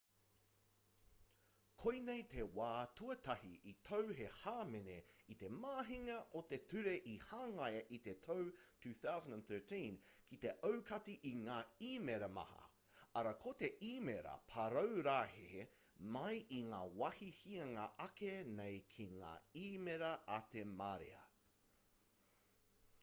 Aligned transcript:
koinei 1.83 2.21
te 2.33 2.43
wā 2.59 2.69
tuatahi 3.01 3.49
i 3.71 3.73
tau 3.89 4.07
he 4.21 4.29
hāmene 4.37 4.95
i 5.35 5.35
te 5.43 5.49
mahinga 5.65 6.15
o 6.39 6.41
te 6.53 6.57
ture 6.71 6.95
i 7.11 7.13
hangaia 7.25 7.83
i 7.97 7.99
te 8.07 8.15
tau 8.27 8.47
2003 8.85 9.81
ki 10.31 10.39
te 10.45 10.55
aukati 10.71 11.17
i 11.33 11.35
ngā 11.43 11.59
īmēra 11.91 12.31
maha 12.39 12.65
arā 13.21 13.35
ko 13.45 13.53
te 13.61 13.71
īmēra 13.91 14.33
paraurehe 14.55 15.69
mai 16.17 16.35
i 16.61 16.63
ngā 16.73 16.83
wāhi 17.03 17.31
hianga 17.43 17.85
ake 18.07 18.33
nei 18.57 18.81
ki 18.97 19.09
ngā 19.13 19.33
īmēra 19.67 20.11
a 20.39 20.43
te 20.57 20.67
marea 20.83 21.25